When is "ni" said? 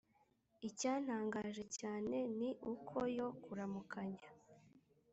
2.37-2.49